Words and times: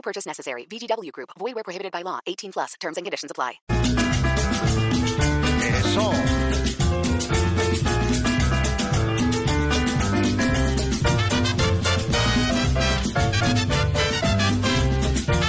No 0.00 0.02
purchase 0.02 0.26
necessary. 0.26 0.64
VGW 0.64 1.12
Group. 1.12 1.28
Void 1.38 1.54
where 1.54 1.62
prohibited 1.62 1.92
by 1.92 2.02
law. 2.02 2.20
18 2.26 2.52
plus. 2.52 2.74
Terms 2.80 2.96
and 2.96 3.04
conditions 3.04 3.30
apply. 3.30 3.60
Eso. 5.60 6.12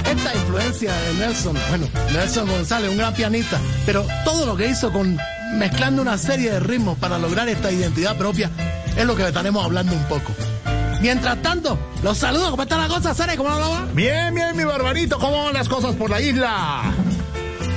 Esta 0.05 0.34
influencia 0.35 0.93
de 0.93 1.13
Nelson, 1.13 1.57
bueno, 1.70 1.88
Nelson 2.12 2.49
González, 2.49 2.91
un 2.91 2.98
gran 2.98 3.13
pianista, 3.13 3.57
pero 3.85 4.05
todo 4.26 4.45
lo 4.45 4.57
que 4.57 4.68
hizo 4.68 4.91
con 4.91 5.18
mezclando 5.54 6.02
una 6.02 6.18
serie 6.18 6.52
de 6.52 6.59
ritmos 6.59 6.98
para 6.98 7.18
lograr 7.18 7.48
esta 7.48 7.71
identidad 7.71 8.18
propia 8.18 8.52
es 8.98 9.05
lo 9.05 9.15
que 9.15 9.26
estaremos 9.26 9.63
hablando 9.63 9.93
un 9.93 10.04
poco. 10.09 10.34
Mientras 11.02 11.41
tanto, 11.41 11.80
los 12.04 12.18
saludos, 12.18 12.52
¿cómo 12.52 12.64
está 12.64 12.78
la 12.78 12.88
cosa, 12.88 13.14
Sare? 13.16 13.36
¿Cómo 13.36 13.50
la 13.50 13.58
va? 13.58 13.88
Bien, 13.94 14.34
bien, 14.36 14.55
mi 14.55 14.64
barbarito. 14.64 15.18
¿Cómo 15.18 15.46
van 15.46 15.54
las 15.54 15.68
cosas 15.68 15.96
por 15.96 16.10
la 16.12 16.22
isla? 16.22 16.94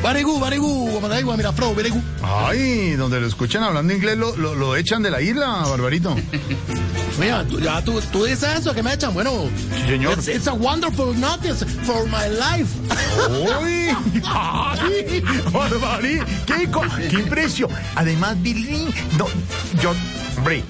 Very 0.03 0.23
good, 0.23 0.39
very 0.43 0.59
good, 0.59 0.93
como 0.93 1.09
te 1.09 1.17
digo, 1.17 1.35
mira, 1.35 1.51
Fro, 1.55 1.75
very 1.75 1.89
good. 1.89 2.03
Ay, 2.23 2.91
donde 2.93 3.19
lo 3.21 3.27
escuchan 3.27 3.63
hablando 3.63 3.95
inglés 3.95 4.19
lo, 4.19 4.37
lo, 4.37 4.55
lo 4.55 4.77
echan 4.77 5.03
de 5.03 5.11
la 5.11 5.23
isla, 5.23 5.47
barbarito. 5.67 6.15
Mira, 7.19 7.43
tú, 7.45 7.59
ya 7.59 7.83
tú, 7.83 7.99
tú 8.13 8.25
dices 8.25 8.59
eso, 8.59 8.75
que 8.75 8.83
me 8.83 8.93
echan, 8.93 9.15
bueno. 9.15 9.31
Sí, 9.57 9.93
señor. 9.93 10.19
It's, 10.19 10.29
it's 10.29 10.47
a 10.47 10.53
wonderful 10.53 11.15
notice 11.19 11.65
for 11.85 12.05
my 12.07 12.29
life. 12.29 12.71
¡Uy! 13.63 13.97
¡Ay! 14.27 15.23
¡Barbarí! 15.51 16.19
¡Qué, 16.45 16.69
¡Qué 17.09 17.21
impresión! 17.21 17.71
Además, 17.95 18.37
bilingüe. 18.43 18.93
No, 19.17 19.27
yo, 19.81 19.95
hombre, 20.37 20.65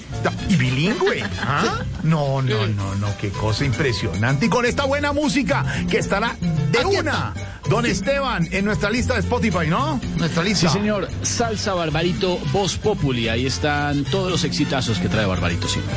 ¿y 0.49 0.57
bilingüe? 0.57 1.23
¿Ah? 1.41 1.83
No, 2.03 2.43
no, 2.43 2.67
no, 2.67 2.95
no, 2.97 3.17
qué 3.19 3.31
cosa 3.31 3.65
impresionante. 3.65 4.47
Y 4.47 4.49
con 4.49 4.65
esta 4.65 4.85
buena 4.85 5.13
música 5.13 5.65
que 5.91 5.99
estará 5.99 6.37
de 6.71 6.85
una, 6.85 7.35
don 7.69 7.87
Esteban, 7.87 8.49
en 8.51 8.65
nuestra 8.65 8.91
lista 8.91 9.15
de 9.15 9.21
Spotify, 9.21 9.67
¿no? 9.69 10.01
Nuestra 10.17 10.43
lista. 10.43 10.69
Sí, 10.69 10.79
señor. 10.79 11.09
Salsa 11.23 11.75
Barbarito 11.75 12.39
Voz 12.53 12.77
Populi. 12.77 13.29
Ahí 13.29 13.47
están 13.47 14.05
todos 14.05 14.31
los 14.31 14.45
exitazos 14.45 14.99
que 14.99 15.09
trae 15.09 15.27
Barbarito 15.27 15.69
siempre. 15.69 15.95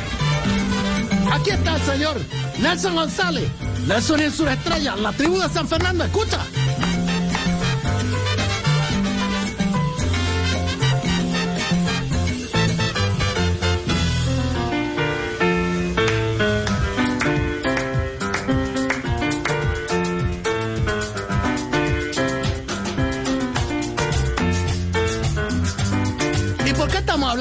Aquí 1.32 1.50
está 1.50 1.76
el 1.76 1.82
señor 1.82 2.20
Nelson 2.58 2.94
González. 2.94 3.48
Nelson 3.86 4.20
en 4.20 4.32
sus 4.32 4.48
estrellas, 4.48 4.98
la 4.98 5.12
tribu 5.12 5.38
de 5.38 5.48
San 5.48 5.68
Fernando, 5.68 6.04
escucha. 6.04 6.40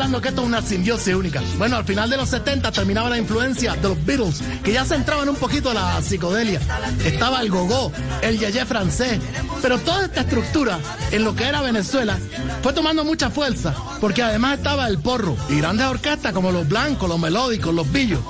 Que 0.08 0.30
esto 0.30 0.41
es 0.41 0.47
una 0.47 0.62
simbiosis 0.62 1.13
única? 1.13 1.44
Bueno, 1.57 1.75
al 1.75 1.84
final 1.84 2.09
de 2.09 2.16
los 2.16 2.29
70 2.29 2.72
terminaba 2.72 3.09
la 3.09 3.18
influencia 3.18 3.75
de 3.75 3.90
los 3.90 4.06
Beatles, 4.06 4.41
que 4.63 4.72
ya 4.72 4.85
se 4.85 4.95
entraban 4.95 5.28
un 5.28 5.35
poquito 5.35 5.73
la 5.73 6.01
psicodelia. 6.01 6.62
Estaba 7.03 7.41
el 7.41 7.50
gogó, 7.50 7.91
el 8.22 8.40
yeye 8.40 8.66
francés, 8.66 9.19
pero 9.62 9.78
toda 9.79 10.06
esta 10.06 10.22
estructura 10.22 10.79
en 11.12 11.23
lo 11.23 11.35
que 11.35 11.44
era 11.44 11.62
Venezuela 11.62 12.17
fue 12.63 12.72
tomando 12.72 13.03
mucha 13.03 13.29
fuerza, 13.29 13.75
porque 14.00 14.23
además 14.23 14.57
estaba 14.57 14.88
el 14.88 14.97
porro 15.00 15.35
y 15.50 15.57
grandes 15.57 15.85
orquestas 15.85 16.31
como 16.31 16.51
los 16.51 16.67
blancos, 16.67 17.09
los 17.09 17.19
melódicos, 17.19 17.75
los 17.75 17.91
billos. 17.91 18.22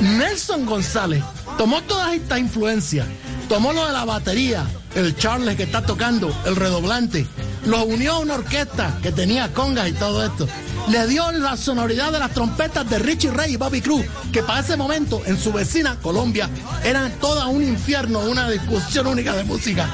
Nelson 0.00 0.64
González 0.64 1.24
tomó 1.58 1.82
todas 1.82 2.14
estas 2.14 2.38
influencias, 2.38 3.06
tomó 3.48 3.72
lo 3.72 3.84
de 3.84 3.92
la 3.92 4.04
batería, 4.04 4.64
el 4.94 5.16
Charles 5.16 5.56
que 5.56 5.64
está 5.64 5.82
tocando, 5.82 6.34
el 6.46 6.54
redoblante, 6.56 7.26
lo 7.66 7.84
unió 7.84 8.14
a 8.14 8.18
una 8.20 8.34
orquesta 8.34 8.98
que 9.02 9.12
tenía 9.12 9.52
congas 9.52 9.88
y 9.88 9.92
todo 9.92 10.24
esto. 10.24 10.46
Le 10.88 11.06
dio 11.06 11.30
la 11.32 11.56
sonoridad 11.56 12.12
de 12.12 12.18
las 12.18 12.32
trompetas 12.32 12.88
de 12.88 12.98
Richie 12.98 13.30
Ray 13.30 13.52
y 13.52 13.56
Bobby 13.56 13.80
Cruz, 13.80 14.04
que 14.32 14.42
para 14.42 14.60
ese 14.60 14.76
momento 14.76 15.22
en 15.26 15.38
su 15.38 15.52
vecina 15.52 15.96
Colombia 16.00 16.48
eran 16.84 17.12
toda 17.20 17.46
un 17.46 17.62
infierno, 17.62 18.20
una 18.20 18.50
discusión 18.50 19.06
única 19.06 19.34
de 19.34 19.44
música. 19.44 19.88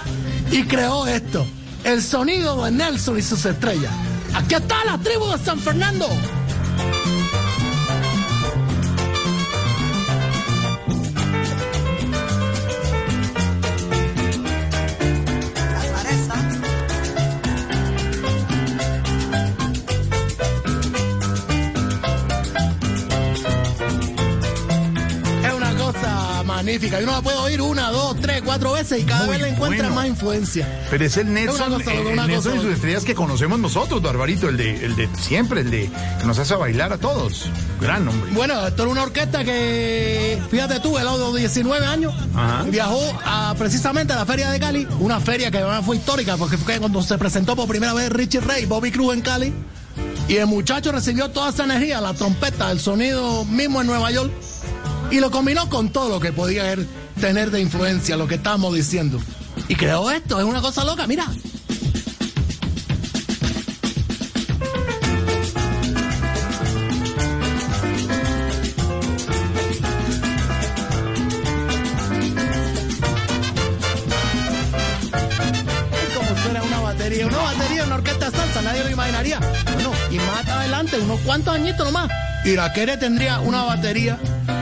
Y 0.51 0.63
creó 0.65 1.07
esto, 1.07 1.47
el 1.85 2.03
sonido 2.03 2.65
de 2.65 2.71
Nelson 2.71 3.19
y 3.19 3.23
sus 3.23 3.45
estrellas. 3.45 3.93
Aquí 4.35 4.55
está 4.55 4.85
la 4.85 4.99
tribu 4.99 5.27
de 5.27 5.39
San 5.39 5.59
Fernando. 5.59 6.09
Cosa 26.91 26.97
magnífica. 26.97 27.01
Y 27.01 27.05
uno 27.05 27.13
la 27.13 27.23
puede 27.23 27.37
oír 27.39 27.61
una, 27.61 27.91
dos, 27.91 28.17
tres, 28.21 28.43
cuatro 28.45 28.73
veces 28.73 29.01
y 29.01 29.05
cada 29.05 29.25
Muy 29.25 29.33
vez 29.33 29.43
le 29.43 29.49
encuentra 29.51 29.89
bueno. 29.89 29.95
más 29.95 30.07
influencia. 30.07 30.87
Pero 30.91 31.05
es 31.05 31.17
el 31.17 31.33
Nelson, 31.33 31.73
cosa, 31.75 31.93
eh, 31.93 31.99
el 31.99 32.17
cosa, 32.17 32.27
Nelson 32.27 32.57
y 32.57 32.61
sus 32.61 32.75
estrellas 32.75 33.05
que 33.05 33.15
conocemos 33.15 33.59
nosotros, 33.59 34.03
Barbarito, 34.03 34.49
el 34.49 34.57
de, 34.57 34.85
el 34.85 34.97
de 34.97 35.09
siempre, 35.19 35.61
el 35.61 35.71
de 35.71 35.91
que 36.21 36.27
nos 36.27 36.39
hace 36.39 36.55
bailar 36.55 36.93
a 36.93 36.99
todos. 36.99 37.51
Gran 37.81 38.07
hombre. 38.09 38.31
Bueno, 38.33 38.67
esto 38.67 38.83
era 38.83 38.93
una 38.93 39.03
orquesta 39.03 39.45
que, 39.45 40.41
fíjate 40.51 40.81
tú, 40.81 40.99
él 40.99 41.07
a 41.07 41.17
los 41.17 41.35
19 41.35 41.87
años 41.87 42.15
Ajá. 42.35 42.65
viajó 42.65 43.01
a, 43.25 43.55
precisamente 43.59 44.13
a 44.13 44.17
la 44.17 44.27
Feria 44.27 44.51
de 44.51 44.61
Cali, 44.61 44.87
una 45.01 45.21
feria 45.21 45.51
que 45.51 45.59
además 45.59 45.85
fue 45.85 45.97
histórica 45.97 46.37
porque 46.37 46.57
fue 46.57 46.79
cuando 46.79 47.03
se 47.03 47.19
presentó 47.19 47.57
por 47.57 47.69
primera 47.69 47.95
vez 47.95 48.11
Richie 48.11 48.41
Ray, 48.41 48.67
Bobby 48.67 48.91
Cruz 48.91 49.15
en 49.15 49.21
Cali. 49.21 49.53
Y 50.29 50.37
el 50.37 50.47
muchacho 50.47 50.91
recibió 50.91 51.31
toda 51.31 51.51
esa 51.51 51.65
energía, 51.65 52.01
la 52.01 52.13
trompeta, 52.13 52.73
el 52.73 52.81
sonido 52.81 53.45
mismo 53.45 53.81
en 53.81 53.87
Nueva 53.87 54.11
York, 54.11 54.33
y 55.11 55.21
lo 55.21 55.31
combinó 55.31 55.69
con 55.69 55.91
todo 55.91 56.09
lo 56.09 56.21
que 56.21 56.33
podía 56.33 56.73
él 56.73 56.87
tener 57.21 57.51
de 57.51 57.61
influencia, 57.61 58.17
lo 58.17 58.27
que 58.27 58.37
estábamos 58.37 58.75
diciendo. 58.75 59.21
Y 59.69 59.75
creó 59.75 60.11
esto, 60.11 60.39
es 60.39 60.45
una 60.45 60.61
cosa 60.61 60.85
loca, 60.85 61.07
mira. 61.07 61.27
Es 75.93 76.17
como 76.17 76.43
suena 76.43 76.63
una 76.63 76.81
batería, 76.81 77.27
una 77.27 77.39
batería 77.39 77.81
en 77.81 77.87
una 77.87 77.95
orquesta 77.97 78.31
de 78.31 78.37
salsa, 78.37 78.63
nadie 78.63 78.85
lo 78.85 78.91
imaginaría. 78.91 79.41
Bueno, 79.73 79.93
y 80.11 80.17
más 80.17 80.47
adelante, 80.49 80.99
unos 80.99 81.21
cuantos 81.21 81.55
añitos 81.55 81.87
nomás, 81.87 82.11
Iraquere 82.45 82.97
tendría 82.97 83.41
una 83.41 83.63
batería 83.65 84.19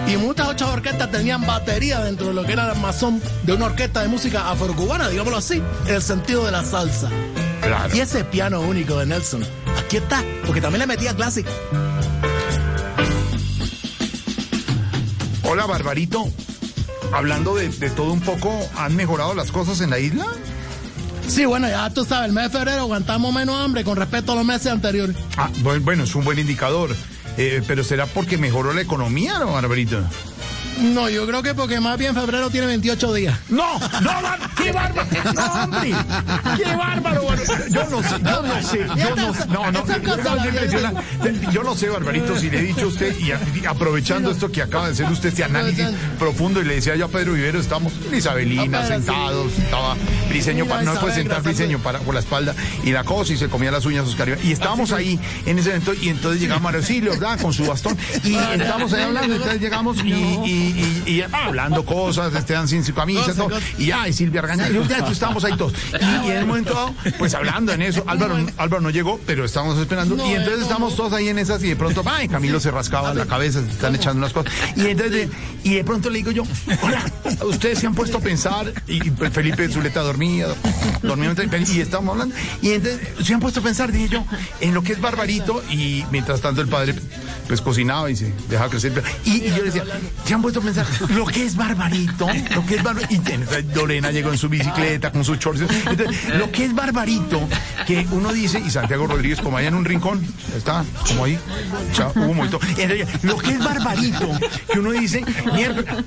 y 0.06 0.16
muchas 0.16 0.48
otras 0.48 0.70
orquestas 0.70 1.10
tenían 1.10 1.46
batería 1.46 2.00
dentro 2.00 2.28
de 2.28 2.34
lo 2.34 2.44
que 2.44 2.52
era 2.52 2.64
el 2.64 2.70
armazón 2.70 3.20
de 3.42 3.52
una 3.52 3.66
orquesta 3.66 4.02
de 4.02 4.08
música 4.08 4.50
afrocubana, 4.50 5.08
digámoslo 5.08 5.38
así, 5.38 5.62
en 5.86 5.94
el 5.94 6.02
sentido 6.02 6.44
de 6.44 6.52
la 6.52 6.62
salsa. 6.64 7.08
Claro. 7.62 7.94
Y 7.96 8.00
ese 8.00 8.24
piano 8.24 8.60
único 8.60 8.98
de 8.98 9.06
Nelson, 9.06 9.42
aquí 9.78 9.96
está, 9.96 10.22
porque 10.46 10.60
también 10.60 10.80
le 10.80 10.86
metía 10.86 11.14
clásico. 11.14 11.50
Hola, 15.44 15.66
Barbarito. 15.66 16.26
Hablando 17.12 17.54
de, 17.54 17.68
de 17.68 17.90
todo 17.90 18.12
un 18.12 18.20
poco, 18.20 18.52
¿han 18.76 18.96
mejorado 18.96 19.34
las 19.34 19.52
cosas 19.52 19.80
en 19.80 19.90
la 19.90 19.98
isla? 20.00 20.26
Sí, 21.28 21.44
bueno, 21.44 21.68
ya 21.68 21.88
tú 21.90 22.04
sabes, 22.04 22.28
el 22.28 22.34
mes 22.34 22.44
de 22.50 22.58
febrero 22.58 22.80
aguantamos 22.82 23.32
menos 23.32 23.56
hambre 23.62 23.84
con 23.84 23.96
respecto 23.96 24.32
a 24.32 24.34
los 24.34 24.44
meses 24.44 24.66
anteriores. 24.72 25.16
Ah, 25.36 25.48
bu- 25.62 25.80
bueno, 25.82 26.04
es 26.04 26.14
un 26.14 26.24
buen 26.24 26.38
indicador. 26.38 26.90
Eh, 27.36 27.62
pero 27.66 27.82
¿será 27.82 28.06
porque 28.06 28.38
mejoró 28.38 28.72
la 28.72 28.80
economía, 28.80 29.38
no? 29.38 29.56
No, 30.80 31.08
yo 31.08 31.26
creo 31.26 31.42
que 31.42 31.54
porque 31.54 31.80
más 31.80 31.98
bien 31.98 32.14
febrero 32.14 32.50
tiene 32.50 32.66
28 32.66 33.12
días. 33.14 33.38
No, 33.48 33.78
no, 33.78 34.10
qué 34.56 34.72
bárbaro. 34.72 35.08
No, 35.34 35.44
hombre. 35.64 35.94
Qué 36.56 36.76
bárbaro. 36.76 37.22
bueno, 37.22 37.42
Yo 37.70 37.88
no 37.90 38.02
sé, 38.02 38.16
yo 38.22 38.42
no 38.42 38.62
sé, 38.62 38.78
yo 38.96 39.16
no 39.16 39.34
sé. 39.34 39.46
No, 39.46 39.70
no, 39.72 39.84
no, 39.84 41.50
yo 41.52 41.62
no 41.62 41.74
sé, 41.74 41.88
Barbarito, 41.88 42.38
si 42.38 42.50
le 42.50 42.58
he 42.58 42.62
dicho 42.62 42.82
a 42.84 42.88
usted, 42.88 43.18
y, 43.18 43.32
a- 43.32 43.40
y 43.54 43.64
aprovechando 43.66 44.30
esto 44.30 44.50
que 44.50 44.62
acaba 44.62 44.86
de 44.86 44.92
hacer 44.92 45.06
usted, 45.10 45.28
este 45.30 45.44
análisis 45.44 45.86
profundo, 46.18 46.60
y 46.60 46.64
le 46.64 46.76
decía 46.76 46.96
yo 46.96 47.06
a 47.06 47.08
Pedro 47.08 47.32
Vivero, 47.34 47.60
estamos 47.60 47.92
en 48.10 48.16
Isabelina, 48.18 48.80
Ah, 48.80 48.86
sentados, 48.86 49.52
estaba 49.58 49.96
Briseño, 50.28 50.64
Mira, 50.64 50.76
pa- 50.78 50.82
no 50.82 50.94
puede 51.00 51.14
sentar 51.14 51.42
Briseño 51.42 51.78
para, 51.78 52.00
por 52.00 52.14
la 52.14 52.20
espalda, 52.20 52.54
y 52.82 52.90
la 52.90 53.04
cosa, 53.04 53.32
y 53.32 53.36
se 53.36 53.48
comía 53.48 53.70
las 53.70 53.84
uñas 53.86 54.06
Oscar 54.06 54.28
Iván. 54.28 54.40
Y 54.44 54.52
estábamos 54.52 54.92
ahí 54.92 55.18
en 55.46 55.58
ese 55.58 55.70
evento, 55.70 55.94
y 55.94 56.08
entonces 56.08 56.40
llegaba 56.40 56.60
Mario 56.60 56.80
Auxilio, 56.80 57.10
¿verdad? 57.12 57.40
Con 57.40 57.52
su 57.52 57.64
bastón, 57.66 57.96
y 58.24 58.34
estábamos 58.34 58.92
ahí 58.92 59.02
hablando, 59.04 59.34
entonces 59.36 59.60
llegamos 59.60 59.98
y, 60.04 60.12
y, 60.12 60.63
y- 60.64 61.10
y 61.10 61.22
hablando 61.22 61.84
cosas, 61.84 62.34
Esteban 62.34 62.68
sin 62.68 62.84
su 62.84 62.94
camisa, 62.94 63.34
todo, 63.34 63.50
y 63.78 63.86
ya, 63.86 64.08
y 64.08 64.12
Silvia 64.12 64.40
Argaña, 64.40 64.68
y 64.68 64.88
ya, 64.88 64.98
pues, 65.00 65.12
estábamos 65.12 65.44
ahí 65.44 65.56
todos. 65.56 65.72
Y, 66.00 66.26
y 66.26 66.30
en 66.30 66.36
el 66.38 66.46
momento 66.46 66.74
dado, 66.74 66.94
pues 67.18 67.34
hablando 67.34 67.72
en 67.72 67.82
eso, 67.82 68.04
Álvaro, 68.06 68.36
Álvaro 68.56 68.80
no 68.82 68.90
llegó, 68.90 69.20
pero 69.26 69.44
estábamos 69.44 69.78
esperando, 69.78 70.16
No, 70.16 70.26
y 70.26 70.30
entonces 70.34 70.58
no, 70.58 70.62
estamos 70.64 70.96
todos 70.96 71.12
ahí 71.12 71.28
en 71.28 71.38
esas, 71.38 71.62
y 71.62 71.68
de 71.68 71.76
pronto, 71.76 72.02
ay, 72.06 72.28
Camilo 72.28 72.60
se 72.60 72.70
rascaba 72.70 73.12
la 73.14 73.26
cabeza, 73.26 73.62
se 73.62 73.70
están 73.70 73.94
echando 73.94 74.18
unas 74.18 74.32
cosas, 74.32 74.52
y 74.76 74.86
entonces, 74.86 75.28
y 75.62 75.74
de 75.74 75.84
pronto 75.84 76.10
le 76.10 76.18
digo 76.18 76.30
yo, 76.30 76.42
hola, 76.82 77.02
ustedes 77.46 77.78
se 77.78 77.86
han 77.86 77.94
puesto 77.94 78.18
a 78.18 78.20
pensar, 78.20 78.72
y 78.86 79.00
Felipe 79.00 79.68
Zuleta 79.68 80.00
dormía, 80.00 80.46
dormía, 81.02 81.34
y 81.72 81.80
estábamos 81.80 82.12
hablando, 82.12 82.34
y 82.62 82.70
entonces 82.72 83.00
se 83.22 83.34
han 83.34 83.40
puesto 83.40 83.60
a 83.60 83.62
pensar, 83.62 83.92
dije 83.92 84.08
yo, 84.08 84.24
en 84.60 84.74
lo 84.74 84.82
que 84.82 84.92
es 84.92 85.00
Barbarito, 85.00 85.62
y 85.70 86.04
mientras 86.10 86.40
tanto 86.40 86.60
el 86.60 86.68
padre, 86.68 86.94
pues 87.46 87.60
cocinaba 87.60 88.10
y 88.10 88.16
se 88.16 88.32
dejaba 88.48 88.70
crecer, 88.70 89.02
y, 89.24 89.42
yo 89.50 89.62
decía, 89.62 89.84
se 90.24 90.34
han 90.34 90.42
puesto 90.42 90.60
a 90.60 90.62
pensar, 90.62 90.86
lo 91.10 91.26
que 91.26 91.44
es 91.44 91.56
Barbarito, 91.56 92.26
lo 92.54 92.66
que 92.66 92.76
es 92.76 92.82
Barbarito, 92.82 93.32
y 93.32 93.74
Lorena 93.74 94.10
llegó 94.10 94.30
en 94.30 94.38
su 94.38 94.48
bicicleta 94.48 95.12
con 95.12 95.24
sus 95.24 95.38
shorts, 95.38 95.62
lo 96.38 96.50
que 96.50 96.64
es 96.64 96.74
Barbarito, 96.74 97.46
que 97.86 98.06
uno 98.10 98.32
dice, 98.32 98.60
y 98.60 98.70
Santiago 98.70 99.06
Rodríguez 99.06 99.40
como 99.40 99.56
allá 99.56 99.68
en 99.68 99.74
un 99.74 99.84
rincón, 99.84 100.26
está, 100.56 100.84
como 101.08 101.24
ahí, 101.24 101.38
ya, 101.94 102.08
humo 102.14 102.44
y 102.44 102.48
todo, 102.48 102.60
Y 102.76 102.82
entonces, 102.82 103.24
lo 103.24 103.36
que 103.36 103.50
es 103.50 103.58
Barbarito, 103.58 104.30
que 104.72 104.78
uno 104.78 104.92
dice, 104.92 105.24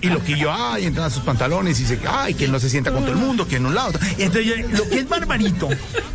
y 0.02 0.08
lo 0.08 0.24
que 0.24 0.38
yo, 0.38 0.52
ay, 0.52 0.86
entran 0.86 1.08
a 1.08 1.10
sus 1.10 1.24
pantalones 1.24 1.80
y 1.80 1.84
dice, 1.84 2.00
ay, 2.10 2.34
que 2.34 2.48
no 2.48 2.60
se 2.60 2.70
sienta 2.70 2.92
con 2.92 3.02
todo 3.02 3.12
el 3.12 3.20
mundo, 3.20 3.48
que 3.48 3.58
en 3.58 3.66
un 3.66 3.76
lado, 3.76 4.00
entonces, 4.18 4.72
lo 4.72 4.88
que 4.90 5.00
es 5.00 5.10
Barbarito, 5.10 5.70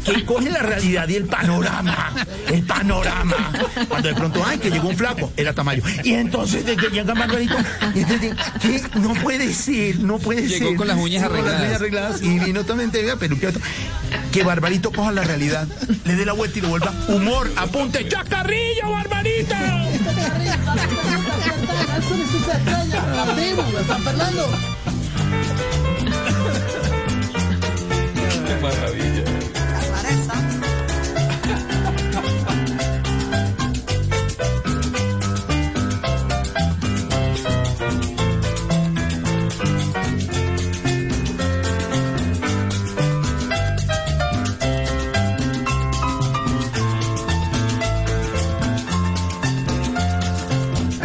que 0.04 0.24
coge 0.24 0.50
la 0.50 0.60
realidad 0.60 1.08
y 1.08 1.14
el 1.16 1.24
panorama, 1.24 2.12
el 2.48 2.62
panorama, 2.62 3.52
cuando 3.88 4.08
de 4.08 4.14
pronto, 4.14 4.42
ay, 4.44 4.58
que 4.58 4.70
llegó 4.70 4.88
un 4.88 4.96
flaco, 4.96 5.32
era 5.36 5.52
Tamayo, 5.52 5.82
y 6.02 6.12
entonces, 6.14 6.64
de 6.64 6.76
que 6.76 6.88
llega 6.88 7.14
Barbarito, 7.14 7.56
y 7.94 8.00
entonces, 8.00 8.94
no 8.96 9.14
puede 9.14 9.52
ser, 9.52 10.00
no 10.00 10.18
puede 10.18 10.48
ser. 10.48 10.60
Llegó 10.60 10.76
con 10.76 10.88
las 10.88 10.96
uñas 10.98 11.22
Con 11.22 11.32
las 11.32 11.40
arregladas. 11.44 11.62
uñas 11.62 11.76
arregladas 11.80 12.22
y 12.22 12.38
vino 12.38 12.64
también 12.64 12.90
te 12.90 13.02
vea 13.02 13.16
peluqueado. 13.16 13.60
Que 14.32 14.42
Barbarito 14.42 14.90
coja 14.92 15.12
la 15.12 15.22
realidad, 15.22 15.66
le 16.04 16.16
dé 16.16 16.24
la 16.24 16.32
vuelta 16.32 16.58
y 16.58 16.62
lo 16.62 16.68
vuelva 16.68 16.92
humor, 17.08 17.50
apunte, 17.56 18.08
chacarrillo, 18.08 18.90
Barbarito. 18.90 19.54
San 23.86 24.02
Fernando. 24.02 24.46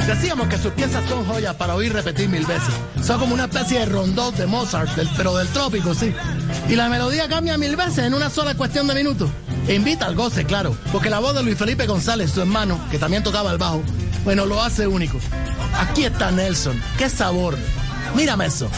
Decíamos 0.08 0.48
que 0.48 0.58
sus 0.58 0.72
piezas 0.72 1.08
son 1.10 1.26
joyas 1.26 1.56
para 1.56 1.76
oír 1.76 1.92
repetir 1.92 2.30
mil 2.30 2.46
veces. 2.46 2.74
Son 3.04 3.20
como 3.20 3.34
una 3.34 3.44
especie 3.46 3.80
de 3.80 3.86
rondó 3.88 4.32
de 4.32 4.48
Mozart, 4.48 4.96
del- 4.96 5.10
pero 5.18 5.36
del 5.36 5.48
trópico, 5.50 5.94
sí. 5.94 6.14
Y 6.70 6.76
la 6.76 6.88
melodía 6.88 7.28
cambia 7.28 7.58
mil 7.58 7.76
veces 7.76 8.00
en 8.00 8.14
una 8.14 8.30
sola 8.30 8.56
cuestión 8.56 8.88
de 8.88 8.96
minutos. 8.96 9.30
E 9.68 9.76
invita 9.76 10.06
al 10.06 10.16
goce, 10.16 10.46
claro, 10.46 10.76
porque 10.94 11.10
la 11.10 11.20
voz 11.20 11.36
de 11.36 11.44
Luis 11.44 11.58
Felipe 11.58 11.86
González, 11.86 12.32
su 12.32 12.40
hermano, 12.40 12.80
que 12.90 12.98
también 12.98 13.22
tocaba 13.22 13.52
el 13.52 13.58
bajo, 13.58 13.84
bueno, 14.24 14.46
lo 14.46 14.64
hace 14.64 14.88
único. 14.88 15.20
Aquí 15.78 16.06
está 16.06 16.32
Nelson. 16.32 16.82
¡Qué 16.98 17.10
sabor! 17.10 17.58
Mírame 18.16 18.46
eso. 18.46 18.70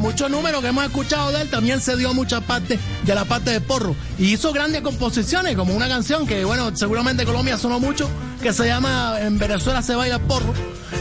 Muchos 0.00 0.30
números 0.30 0.62
que 0.62 0.68
hemos 0.68 0.84
escuchado 0.84 1.30
de 1.30 1.42
él 1.42 1.50
también 1.50 1.80
se 1.80 1.96
dio 1.96 2.12
mucha 2.14 2.40
parte 2.40 2.78
de 3.04 3.14
la 3.14 3.24
parte 3.24 3.50
de 3.50 3.60
porro. 3.60 3.94
Y 4.18 4.32
hizo 4.32 4.52
grandes 4.52 4.80
composiciones, 4.80 5.56
como 5.56 5.74
una 5.74 5.88
canción 5.88 6.26
que, 6.26 6.44
bueno, 6.44 6.74
seguramente 6.74 7.22
en 7.22 7.28
Colombia 7.28 7.56
sonó 7.56 7.78
mucho, 7.78 8.08
que 8.42 8.52
se 8.52 8.66
llama 8.66 9.16
En 9.20 9.38
Venezuela 9.38 9.82
se 9.82 9.94
baila 9.94 10.18
porro. 10.18 10.52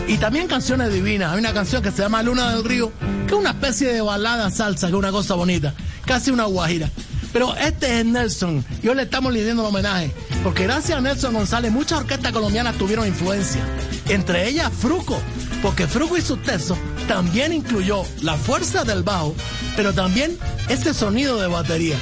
Y 0.07 0.17
también 0.17 0.47
canciones 0.47 0.93
divinas. 0.93 1.33
Hay 1.33 1.39
una 1.39 1.53
canción 1.53 1.81
que 1.81 1.91
se 1.91 2.01
llama 2.01 2.21
Luna 2.21 2.53
del 2.53 2.63
Río, 2.63 2.91
que 3.25 3.33
es 3.33 3.39
una 3.39 3.51
especie 3.51 3.91
de 3.91 4.01
balada 4.01 4.51
salsa, 4.51 4.87
que 4.87 4.93
es 4.93 4.99
una 4.99 5.11
cosa 5.11 5.35
bonita, 5.35 5.73
casi 6.05 6.31
una 6.31 6.45
guajira. 6.45 6.89
Pero 7.31 7.55
este 7.55 7.99
es 7.99 8.05
Nelson, 8.05 8.65
y 8.81 8.87
hoy 8.87 8.95
le 8.95 9.03
estamos 9.03 9.31
rindiendo 9.31 9.61
el 9.61 9.69
homenaje, 9.69 10.11
porque 10.43 10.63
gracias 10.63 10.97
a 10.97 11.01
Nelson 11.01 11.35
González 11.35 11.71
muchas 11.71 11.99
orquestas 11.99 12.31
colombianas 12.31 12.75
tuvieron 12.75 13.05
influencia, 13.05 13.61
entre 14.07 14.47
ellas 14.47 14.71
Fruco, 14.75 15.21
porque 15.61 15.85
Fruco 15.85 16.17
y 16.17 16.21
sus 16.21 16.41
textos 16.41 16.75
también 17.09 17.51
incluyó 17.51 18.03
la 18.21 18.35
fuerza 18.35 18.83
del 18.83 19.01
bajo, 19.01 19.33
pero 19.75 19.93
también 19.93 20.37
ese 20.69 20.93
sonido 20.93 21.41
de 21.41 21.47
batería. 21.47 21.97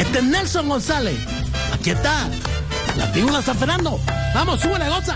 Este 0.00 0.18
es 0.18 0.24
Nelson 0.24 0.68
González, 0.68 1.16
aquí 1.72 1.90
está, 1.90 2.28
la 2.98 3.12
tribuna 3.12 3.42
San 3.42 3.56
Fernando, 3.56 4.00
vamos, 4.34 4.60
súbele, 4.60 4.88
goza. 4.88 5.14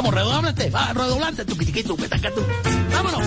Vamos, 0.00 0.14
redoblante, 0.14 0.70
va, 0.70 0.94
redoblante, 0.94 1.44
tu 1.44 1.54
pitiquito, 1.54 1.94
petacatu. 1.94 2.40
Vámonos. 2.90 3.20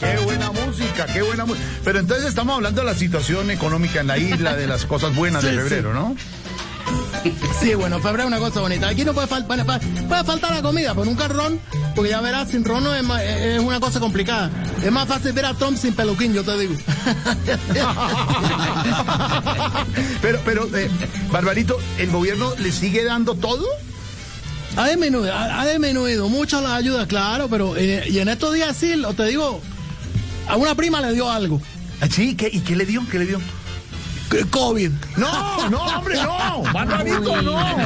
Qué 0.00 0.16
buena 0.24 0.50
música, 0.52 1.06
qué 1.12 1.22
buena 1.22 1.44
música. 1.44 1.66
Pero 1.84 1.98
entonces 1.98 2.26
estamos 2.26 2.56
hablando 2.56 2.80
de 2.80 2.86
la 2.86 2.94
situación 2.94 3.50
económica 3.50 4.00
en 4.00 4.06
la 4.06 4.18
isla, 4.18 4.56
de 4.56 4.66
las 4.66 4.86
cosas 4.86 5.14
buenas 5.14 5.42
de 5.42 5.50
Sí, 5.50 5.56
febrero, 5.56 5.92
¿no? 5.92 6.16
Sí, 7.60 7.74
bueno, 7.74 7.98
febrero 8.00 8.24
es 8.24 8.28
una 8.28 8.38
cosa 8.38 8.60
bonita. 8.60 8.88
Aquí 8.88 9.04
no 9.04 9.14
puede, 9.14 9.26
fal- 9.28 9.46
puede, 9.46 9.64
puede 9.64 10.24
faltar 10.24 10.52
la 10.54 10.62
comida, 10.62 10.92
pero 10.94 11.04
nunca 11.06 11.28
ron, 11.28 11.58
porque 11.94 12.10
ya 12.10 12.20
verás, 12.20 12.50
sin 12.50 12.64
ron 12.64 12.84
no 12.84 12.94
es, 12.94 13.02
una 13.60 13.80
cosa 13.80 14.00
complicada. 14.00 14.50
Es 14.84 14.92
más 14.92 15.08
fácil 15.08 15.32
ver 15.32 15.46
a 15.46 15.54
Trump 15.54 15.78
sin 15.78 15.94
peluquín, 15.94 16.34
yo 16.34 16.44
te 16.44 16.58
digo. 16.58 16.74
pero, 20.22 20.40
pero, 20.44 20.76
eh, 20.76 20.90
Barbarito, 21.30 21.78
¿el 21.98 22.10
gobierno 22.10 22.52
le 22.58 22.72
sigue 22.72 23.04
dando 23.04 23.34
todo? 23.34 23.64
Ha 24.76 24.88
disminuido, 24.88 25.32
ha, 25.32 25.60
ha 25.62 25.66
disminuido 25.66 26.28
mucho 26.28 26.60
las 26.60 26.72
ayudas, 26.72 27.06
claro, 27.06 27.48
pero 27.48 27.76
eh, 27.76 28.04
y 28.08 28.18
en 28.18 28.28
estos 28.28 28.52
días 28.54 28.76
sí, 28.76 28.96
lo- 28.96 29.14
te 29.14 29.24
digo, 29.26 29.60
a 30.48 30.56
una 30.56 30.74
prima 30.74 31.00
le 31.00 31.12
dio 31.12 31.30
algo. 31.30 31.60
Ah, 32.00 32.08
Sí, 32.10 32.34
¿qué, 32.34 32.50
¿y 32.52 32.60
qué 32.60 32.74
le 32.76 32.84
dio? 32.84 33.02
¿Qué 33.10 33.18
le 33.20 33.26
dio? 33.26 33.40
COVID. 34.42 34.90
No, 35.16 35.70
no, 35.70 35.80
hombre, 35.82 36.16
no. 36.22 36.62
Barbarito, 36.72 37.42
no. 37.42 37.78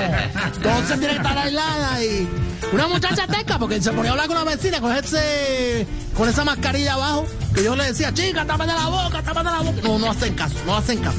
Entonces 0.55 0.99
tiene 0.99 1.15
que 1.15 1.17
estar 1.17 1.39
aislada 1.39 2.05
y 2.05 2.29
una 2.73 2.89
muchacha 2.89 3.27
teca 3.27 3.59
porque 3.59 3.81
se 3.81 3.93
ponía 3.93 4.11
a 4.11 4.13
hablar 4.13 4.27
con 4.27 4.37
la 4.37 4.45
vecina 4.45 4.81
con 4.81 4.95
ese 4.95 5.87
con 6.17 6.29
esa 6.29 6.45
mascarilla 6.45 6.95
abajo 6.95 7.27
que 7.55 7.65
yo 7.65 7.75
le 7.77 7.85
decía, 7.85 8.13
chica, 8.13 8.45
tápate 8.45 8.73
la 8.73 8.89
boca, 8.89 9.23
tápate 9.23 9.51
la 9.51 9.61
boca. 9.61 9.81
No, 9.83 9.99
no 9.99 10.11
hacen 10.11 10.35
caso, 10.35 10.57
no 10.67 10.77
hacen 10.77 10.99
caso. 10.99 11.19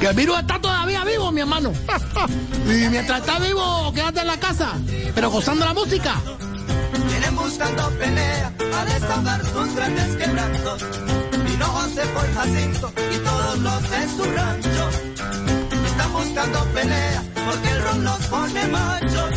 Que 0.00 0.06
el 0.06 0.14
virus 0.14 0.38
está 0.38 0.60
todavía 0.60 1.04
vivo, 1.04 1.32
mi 1.32 1.40
hermano. 1.40 1.72
Y 2.66 2.88
mientras 2.88 3.20
está 3.20 3.38
vivo, 3.38 3.92
quédate 3.92 4.20
en 4.20 4.26
la 4.26 4.38
casa, 4.38 4.72
pero 5.14 5.30
gozando 5.30 5.64
la 5.64 5.74
música. 5.74 6.14
Vienen 7.08 7.36
buscando 7.36 7.90
pelea 7.90 8.52
a 8.76 8.84
desahogar 8.84 9.40
sus 9.44 9.74
grandes 9.74 10.16
quebrantos. 10.16 10.84
Vino 11.58 11.66
José 11.72 12.02
por 12.14 12.34
Jacinto 12.34 12.92
y 13.12 13.18
todos 13.18 13.58
los 13.58 13.82
de 13.90 14.08
su 14.16 14.24
rancho. 14.32 14.88
Están 15.86 16.12
buscando 16.12 16.64
pelea 16.66 17.22
porque 17.46 17.68
el 17.70 17.82
ron 17.82 18.04
los 18.04 18.16
pone 18.26 18.68
machos. 18.68 19.30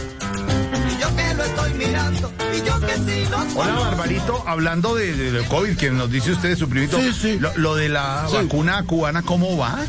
Y 0.92 1.02
yo 1.02 1.16
que 1.16 1.34
lo 1.34 1.44
estoy 1.44 1.74
mirando, 1.74 2.32
y 2.56 2.68
yo 2.68 2.80
que 2.80 2.94
sí 2.98 3.26
los 3.32 3.40
Hola, 3.56 3.72
conozco. 3.74 3.84
Barbarito, 3.86 4.44
hablando 4.48 4.94
de, 4.96 5.16
de- 5.16 5.32
del 5.32 5.46
COVID, 5.46 5.76
que 5.78 5.90
nos 5.90 6.12
dice 6.12 6.34
usted, 6.34 6.56
su 6.58 6.70
primito, 6.70 6.98
Sí, 7.00 7.12
sí. 7.20 7.40
Lo, 7.40 7.52
lo 7.58 7.76
de 7.76 7.90
la 7.90 8.28
Sí. 8.30 8.36
vacuna 8.36 8.84
cubana, 8.84 9.24
¿cómo 9.24 9.58
va? 9.58 9.80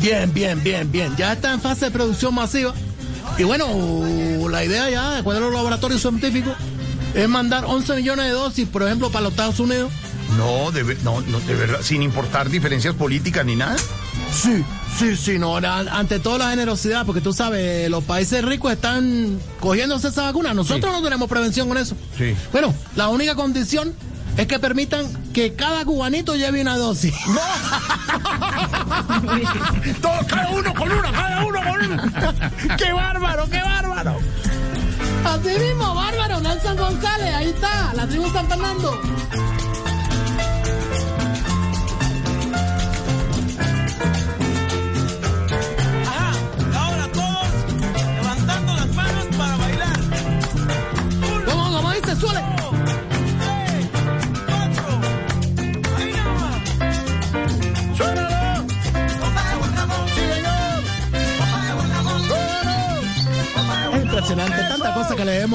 Bien, 0.00 0.32
bien, 0.34 0.60
bien, 0.64 0.90
bien. 0.90 1.14
Ya 1.16 1.32
está 1.34 1.52
en 1.52 1.60
fase 1.60 1.84
de 1.86 1.90
producción 1.92 2.34
masiva. 2.34 2.74
Y 3.38 3.44
bueno, 3.44 3.68
la 4.48 4.64
idea 4.64 4.90
ya, 4.90 5.10
de 5.10 5.18
acuerdo 5.20 5.42
a 5.42 5.44
los 5.44 5.54
laboratorios 5.54 6.00
científicos, 6.00 6.54
es 7.14 7.28
mandar 7.28 7.64
11 7.66 7.94
millones 7.94 8.24
de 8.26 8.32
dosis, 8.32 8.66
por 8.68 8.82
ejemplo, 8.82 9.10
para 9.10 9.22
los 9.22 9.30
Estados 9.32 9.60
Unidos. 9.60 9.92
No, 10.36 10.70
de, 10.70 10.82
ver- 10.82 11.02
no, 11.02 11.20
no, 11.22 11.40
de 11.40 11.54
verdad, 11.54 11.80
sin 11.82 12.02
importar 12.02 12.48
diferencias 12.50 12.94
políticas 12.94 13.44
ni 13.44 13.56
nada. 13.56 13.76
Sí, 14.32 14.64
sí, 14.98 15.16
sí, 15.16 15.38
no, 15.38 15.56
an- 15.56 15.88
ante 15.88 16.18
todo 16.20 16.38
la 16.38 16.50
generosidad, 16.50 17.04
porque 17.04 17.20
tú 17.20 17.32
sabes, 17.32 17.90
los 17.90 18.04
países 18.04 18.44
ricos 18.44 18.72
están 18.72 19.38
cogiéndose 19.60 20.08
esa 20.08 20.22
vacuna. 20.22 20.54
Nosotros 20.54 20.92
no 20.92 21.02
tenemos 21.02 21.28
prevención 21.28 21.68
con 21.68 21.78
eso. 21.78 21.96
Sí. 22.16 22.34
Bueno, 22.52 22.74
la 22.96 23.08
única 23.08 23.34
condición 23.34 23.92
es 24.36 24.46
que 24.46 24.58
permitan 24.60 25.06
que 25.32 25.54
cada 25.54 25.84
cubanito 25.84 26.34
lleve 26.36 26.60
una 26.62 26.76
dosis. 26.76 27.12
Todos, 30.00 30.26
cada 30.26 30.48
uno 30.50 30.74
con 30.74 30.90
una, 30.90 31.12
cada 31.12 31.44
uno 31.44 31.60
con 31.60 31.92
una. 31.92 32.10
¡Qué 32.76 32.92
bárbaro, 32.92 33.48
qué 33.50 33.60
bárbaro! 33.60 34.16
Así 35.24 35.58
mismo, 35.58 35.94
bárbaro, 35.94 36.40
Nelson 36.40 36.76
González, 36.76 37.34
ahí 37.34 37.48
está, 37.48 37.92
la 37.94 38.06
tribu 38.06 38.30
San 38.32 38.48
Fernando. 38.48 39.00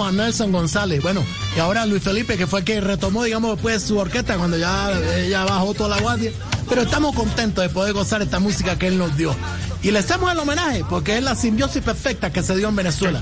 A 0.04 0.12
Nelson 0.12 0.52
González. 0.52 1.02
Bueno, 1.02 1.24
y 1.56 1.60
ahora 1.60 1.86
Luis 1.86 2.04
Felipe, 2.04 2.38
que 2.38 2.48
fue 2.48 2.60
el 2.60 2.66
que 2.66 2.82
retomó, 2.82 3.24
digamos, 3.24 3.52
después 3.56 3.84
su 3.84 3.98
orquesta 3.98 4.38
cuando 4.38 4.58
ya 4.58 4.92
ella 5.18 5.46
bajó 5.46 5.74
toda 5.74 5.96
la 5.96 6.02
guardia. 6.02 6.32
Pero 6.68 6.82
estamos 6.82 7.16
contentos 7.16 7.64
de 7.64 7.70
poder 7.70 7.94
gozar 7.94 8.22
esta 8.22 8.40
música 8.40 8.78
que 8.78 8.88
él 8.88 8.98
nos 8.98 9.16
dio. 9.16 9.36
Y 9.84 9.92
le 9.92 10.00
hacemos 10.00 10.32
el 10.32 10.40
homenaje 10.40 10.84
porque 10.90 11.18
es 11.18 11.24
la 11.24 11.36
simbiosis 11.36 11.84
perfecta 11.84 12.34
que 12.34 12.42
se 12.42 12.56
dio 12.56 12.70
en 12.70 12.76
Venezuela. 12.76 13.22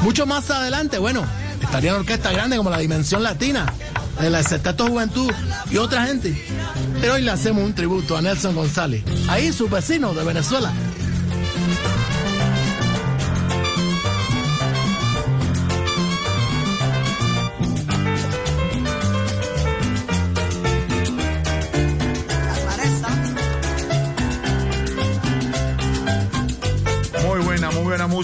Mucho 0.00 0.24
más 0.24 0.50
adelante, 0.50 0.98
bueno, 0.98 1.22
estarían 1.62 1.96
orquestas 1.96 2.32
grandes 2.32 2.56
como 2.56 2.70
la 2.70 2.78
Dimensión 2.78 3.22
Latina, 3.22 3.70
el 4.20 4.34
Sexteto 4.44 4.86
Juventud 4.86 5.30
y 5.70 5.76
otra 5.76 6.06
gente. 6.06 6.42
Pero 7.02 7.14
hoy 7.14 7.22
le 7.22 7.30
hacemos 7.30 7.62
un 7.64 7.74
tributo 7.74 8.16
a 8.16 8.22
Nelson 8.22 8.54
González, 8.54 9.04
ahí 9.28 9.52
sus 9.52 9.70
vecinos 9.70 10.16
de 10.16 10.24
Venezuela. 10.24 10.72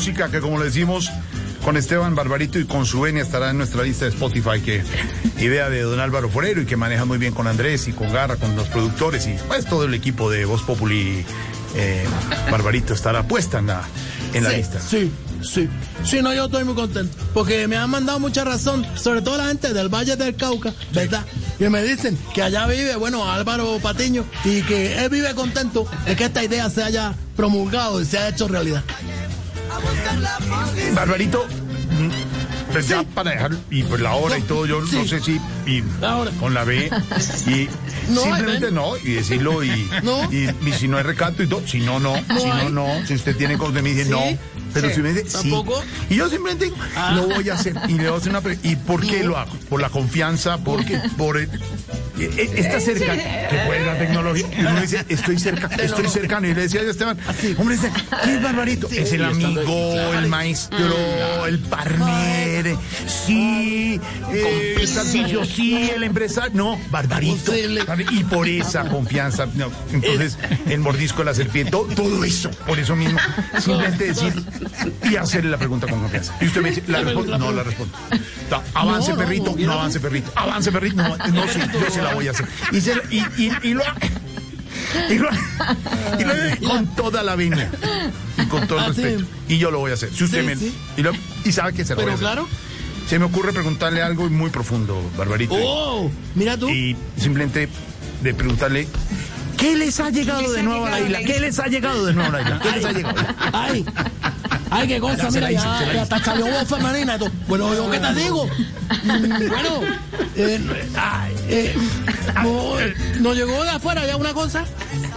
Música 0.06 0.30
que 0.30 0.40
como 0.40 0.60
le 0.60 0.66
decimos 0.66 1.10
con 1.64 1.76
Esteban 1.76 2.14
Barbarito 2.14 2.60
y 2.60 2.64
con 2.64 2.86
su 2.86 3.00
venia 3.00 3.24
estará 3.24 3.50
en 3.50 3.58
nuestra 3.58 3.82
lista 3.82 4.04
de 4.04 4.12
Spotify, 4.12 4.60
que 4.64 4.84
idea 5.40 5.68
de 5.68 5.82
don 5.82 5.98
Álvaro 5.98 6.28
Forero 6.28 6.60
y 6.60 6.64
que 6.64 6.76
maneja 6.76 7.04
muy 7.04 7.18
bien 7.18 7.34
con 7.34 7.48
Andrés 7.48 7.88
y 7.88 7.92
con 7.92 8.12
Garra, 8.12 8.36
con 8.36 8.54
los 8.54 8.68
productores 8.68 9.26
y 9.26 9.34
pues 9.48 9.64
todo 9.64 9.82
el 9.84 9.94
equipo 9.94 10.30
de 10.30 10.44
Voz 10.44 10.62
Populi. 10.62 11.24
eh, 11.74 12.06
Barbarito 12.52 12.94
estará 12.94 13.26
puesta 13.26 13.58
en 13.58 13.66
la, 13.66 13.82
en 14.32 14.44
la 14.44 14.50
sí, 14.50 14.56
lista. 14.56 14.80
Sí, 14.80 15.10
sí. 15.42 15.68
Sí, 16.04 16.22
no, 16.22 16.32
yo 16.32 16.44
estoy 16.44 16.62
muy 16.62 16.76
contento. 16.76 17.16
Porque 17.34 17.66
me 17.66 17.76
han 17.76 17.90
mandado 17.90 18.20
mucha 18.20 18.44
razón, 18.44 18.86
sobre 18.94 19.22
todo 19.22 19.38
la 19.38 19.46
gente 19.46 19.74
del 19.74 19.88
Valle 19.88 20.14
del 20.14 20.36
Cauca, 20.36 20.72
¿verdad? 20.92 21.24
Que 21.58 21.68
me 21.68 21.82
dicen 21.82 22.16
que 22.32 22.44
allá 22.44 22.68
vive, 22.68 22.94
bueno, 22.94 23.28
Álvaro 23.28 23.80
Patiño, 23.82 24.24
y 24.44 24.62
que 24.62 25.02
él 25.02 25.08
vive 25.10 25.34
contento 25.34 25.84
de 26.06 26.14
que 26.14 26.26
esta 26.26 26.44
idea 26.44 26.70
se 26.70 26.84
haya 26.84 27.12
promulgado 27.34 28.00
y 28.00 28.04
se 28.04 28.18
haya 28.18 28.28
hecho 28.28 28.46
realidad. 28.46 28.84
Barbarito, 30.94 31.44
mm, 31.46 32.72
pues 32.72 32.88
ya 32.88 33.02
para 33.02 33.30
dejar, 33.32 33.52
y 33.70 33.82
pues 33.82 34.00
la 34.00 34.14
hora 34.14 34.38
y 34.38 34.42
todo, 34.42 34.66
yo 34.66 34.80
no 34.80 35.04
sé 35.04 35.20
si, 35.20 35.40
y 35.66 35.82
La 36.00 36.16
hora. 36.16 36.30
con 36.40 36.54
la 36.54 36.64
B, 36.64 36.90
y 37.46 37.68
No, 38.10 38.20
simplemente 38.22 38.70
no, 38.70 38.96
y 38.96 39.12
decirlo, 39.14 39.62
y, 39.64 39.88
No. 40.02 40.32
y, 40.32 40.48
y 40.66 40.72
si 40.72 40.88
no 40.88 40.96
hay 40.96 41.02
recato 41.02 41.42
y 41.42 41.46
todo, 41.48 41.66
si 41.66 41.80
no, 41.80 41.98
no, 42.00 42.14
No 42.28 42.40
si 42.40 42.46
no, 42.46 42.54
hay. 42.54 42.68
no, 42.72 42.86
si 43.06 43.14
usted 43.14 43.36
tiene 43.36 43.58
cosas 43.58 43.74
de 43.74 43.82
mí, 43.82 43.90
dice 43.90 44.04
Sí. 44.04 44.10
no, 44.10 44.20
pero 44.72 44.88
Sí. 44.88 44.94
si 44.96 45.00
me 45.02 45.12
dice 45.12 45.24
sí. 45.28 45.50
¿Tampoco? 45.50 45.82
Y 46.10 46.16
yo 46.16 46.28
simplemente 46.28 46.66
digo, 46.66 46.76
lo 47.14 47.26
voy 47.28 47.48
a 47.50 47.54
hacer, 47.54 47.74
y 47.88 47.94
le 47.94 48.04
voy 48.08 48.14
a 48.14 48.20
hacer 48.20 48.30
una 48.30 48.40
pre- 48.40 48.58
¿y 48.62 48.76
por 48.76 49.00
qué 49.06 49.24
lo 49.24 49.36
hago? 49.38 49.52
Por 49.68 49.80
la 49.80 49.90
confianza, 49.90 50.58
porque, 50.58 51.00
por 51.16 51.36
el- 51.38 51.50
está 52.24 52.80
cerca, 52.80 53.16
que 53.48 53.56
puede 53.66 53.84
la 53.84 53.98
tecnología, 53.98 54.46
y 54.56 54.60
uno 54.60 54.80
dice, 54.80 55.04
estoy 55.08 55.38
cerca, 55.38 55.68
estoy 55.76 56.08
cercano, 56.08 56.46
y 56.46 56.54
le 56.54 56.62
decía 56.62 56.82
yo 56.82 56.88
a 56.88 56.90
Esteban, 56.90 57.18
hombre, 57.58 57.76
¿qué 58.24 58.34
es 58.34 58.42
Barbarito? 58.42 58.88
es 58.90 59.12
el 59.12 59.24
amigo, 59.24 59.94
el 60.14 60.28
maestro, 60.28 61.46
el 61.46 61.58
partner, 61.60 62.76
sí, 63.06 64.00
eh, 64.32 64.76
el 64.80 64.94
Tarcisio, 64.94 65.44
sí, 65.44 65.90
el 65.94 66.02
empresario, 66.02 66.52
no, 66.54 66.78
Barbarito, 66.90 67.52
y 68.10 68.24
por 68.24 68.48
esa 68.48 68.88
confianza, 68.88 69.46
no, 69.54 69.70
entonces, 69.92 70.38
el 70.66 70.80
mordisco 70.80 71.18
de 71.18 71.24
la 71.26 71.34
serpiente, 71.34 71.70
todo, 71.70 71.86
todo 71.94 72.24
eso, 72.24 72.50
por 72.66 72.78
eso 72.78 72.96
mismo, 72.96 73.18
simplemente 73.58 74.04
decir 74.04 74.32
y 75.10 75.16
hacerle 75.16 75.50
la 75.50 75.58
pregunta 75.58 75.86
con 75.86 76.00
confianza. 76.00 76.34
Y 76.40 76.46
usted 76.46 76.62
me 76.62 76.70
dice, 76.70 76.82
¿la 76.86 77.00
respondo? 77.02 77.38
No, 77.38 77.52
la 77.52 77.62
respondo. 77.62 77.96
Avance, 78.74 79.10
No, 79.12 79.16
perrito, 79.18 79.54
no, 79.58 79.72
avance, 79.72 80.00
perrito, 80.00 80.30
avance, 80.34 80.70
perrito, 80.72 80.96
no, 81.02 81.16
no, 81.16 81.48
sí, 81.48 81.60
yo 81.72 81.90
se 81.90 82.02
la 82.02 82.14
voy 82.14 82.28
a 82.28 82.30
hacer. 82.32 82.46
Y, 82.72 82.80
se, 82.80 82.92
y, 83.10 83.18
y, 83.42 83.52
y 83.62 83.74
lo 83.74 83.82
y 85.10 85.18
lo, 85.18 85.28
y 86.18 86.24
lo 86.62 86.68
con 86.68 86.86
toda 86.94 87.22
la 87.22 87.34
venia 87.36 87.70
y 88.38 88.46
con 88.46 88.66
todo 88.68 88.78
el 88.84 88.90
Así. 88.92 89.02
respeto. 89.02 89.28
Y 89.48 89.58
yo 89.58 89.70
lo 89.70 89.78
voy 89.80 89.90
a 89.90 89.94
hacer. 89.94 90.10
Si 90.12 90.24
usted 90.24 90.40
Sí, 90.40 90.46
me. 90.46 90.56
sí. 90.56 90.74
Y, 90.96 91.02
lo- 91.02 91.12
y 91.44 91.52
sabe 91.52 91.72
que 91.72 91.84
se 91.84 91.94
lo 91.94 92.02
voy 92.02 92.12
a 92.12 92.14
Pero 92.14 92.14
hacer. 92.14 92.26
claro. 92.44 92.48
Se 93.08 93.18
me 93.18 93.24
ocurre 93.26 93.52
preguntarle 93.52 94.02
algo 94.02 94.28
muy 94.30 94.50
profundo, 94.50 95.00
Barbarito. 95.16 95.54
¡Oh! 95.56 96.10
Mira 96.34 96.56
tú. 96.56 96.68
Y 96.68 96.96
simplemente 97.16 97.68
de 98.22 98.34
preguntarle. 98.34 98.88
¿Qué 99.56 99.74
les 99.76 100.00
ha 100.00 100.10
llegado 100.10 100.52
de 100.52 100.62
nuevo 100.62 100.86
a 100.86 100.90
la 100.90 101.00
isla? 101.00 101.18
¿Qué 101.20 101.40
les 101.40 101.58
ha 101.58 101.66
llegado 101.66 102.04
de 102.04 102.12
nuevo 102.12 102.28
a 102.28 102.32
la 102.32 102.42
isla? 102.42 102.60
¿Qué 102.60 102.70
les 102.72 102.84
ha 102.84 102.92
llegado? 102.92 103.14
¡Ay! 103.52 103.86
¡Ay, 104.70 104.88
qué 104.88 105.00
cosa! 105.00 105.30
Mira, 105.30 105.52
hice, 105.52 105.62
ya, 105.64 105.92
ya 105.94 106.02
hasta 106.02 106.18
salió 106.24 106.46
y 106.48 106.64
todo. 107.18 107.30
Bueno, 107.48 107.74
yo 107.74 107.90
qué 107.90 107.98
te 107.98 108.14
digo. 108.14 108.48
Bueno, 109.04 109.80
eh, 110.36 110.60
eh, 111.48 111.74
no, 112.42 112.74
nos 113.20 113.36
llegó 113.36 113.62
de 113.62 113.70
afuera 113.70 114.06
ya 114.06 114.16
una 114.16 114.32
cosa. 114.34 114.64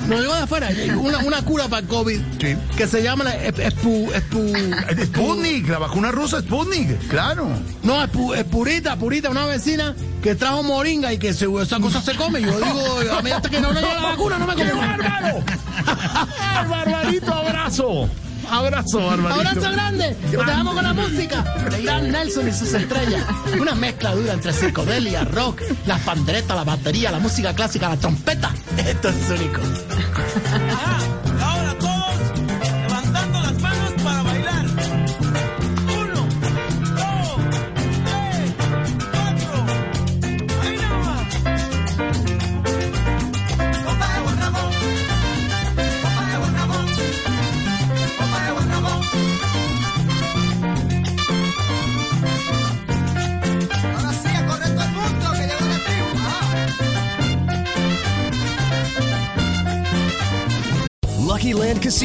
Nos 0.08 0.20
llegó 0.22 0.36
de 0.36 0.42
afuera 0.42 0.70
una, 0.98 1.20
una 1.20 1.42
cura 1.44 1.68
para 1.68 1.82
el 1.82 1.88
COVID 1.88 2.20
Sí. 2.42 2.56
que 2.78 2.88
se 2.88 3.02
llama 3.04 3.24
la 3.26 3.36
espu, 3.36 4.12
espu, 4.14 4.54
Sputnik, 5.06 5.68
la 5.68 5.80
vacuna 5.80 6.12
rusa 6.12 6.42
Sputnik, 6.42 7.08
claro. 7.08 7.48
no, 7.84 8.04
espu, 8.04 8.34
Espurita, 8.34 8.96
Purita, 8.98 9.30
una 9.30 9.46
vecina 9.46 9.96
que 10.24 10.36
trajo 10.36 10.64
moringa 10.64 11.12
y 11.14 11.18
que 11.18 11.34
se, 11.34 11.48
esa 11.62 11.80
cosa 11.80 12.02
se 12.02 12.16
come. 12.16 12.42
Yo 12.42 12.52
digo, 12.60 13.12
a 13.18 13.22
mí 13.22 13.32
hasta 13.32 13.50
que 13.50 13.60
no 13.60 13.72
le 13.72 13.82
llegue 13.82 13.94
la 13.96 14.02
vacuna 14.02 14.38
no 14.38 14.48
me 14.48 14.56
¡Qué 14.56 14.70
como. 14.70 14.82
bárbaro! 14.82 15.44
¡Barbarito, 16.70 17.34
abrazo! 17.34 18.10
Abrazo, 18.50 19.06
Barbarito. 19.06 19.50
Abrazo 19.50 19.72
grande. 19.72 20.18
Nos 20.32 20.46
dejamos 20.46 20.74
con 20.74 20.84
la 20.84 20.94
música 20.94 21.44
de 21.70 21.82
Gran 21.84 22.12
Nelson 22.12 22.48
y 22.48 22.52
sus 22.52 22.74
estrellas. 22.74 23.24
Una 23.60 23.76
mezcla 23.76 24.16
dura 24.16 24.34
entre 24.34 24.54
psicodelia, 24.54 25.24
rock, 25.26 25.62
las 25.86 26.00
panderetas, 26.02 26.56
la 26.56 26.64
batería, 26.64 27.12
la 27.12 27.20
música 27.20 27.54
clásica, 27.54 27.90
la 27.90 27.98
trompeta. 27.98 28.54
Esto 28.78 29.10
es 29.10 29.30
único. 29.30 29.62